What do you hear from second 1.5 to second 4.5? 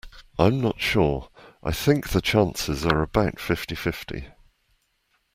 I think the chances are about fifty-fifty